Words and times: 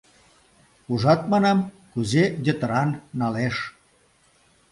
—Ужат, 0.91 1.21
манам, 1.31 1.59
кузе 1.91 2.23
йытыран 2.45 2.89
налеш! 3.19 3.55